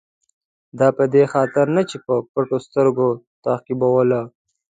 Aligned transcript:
دا 0.79 0.87
په 0.97 1.03
دې 1.13 1.23
خاطر 1.33 1.65
نه 1.75 1.83
چې 1.89 1.97
په 2.05 2.13
پټو 2.33 2.57
سترګو 2.67 3.09
تعقیبوله. 3.45 4.21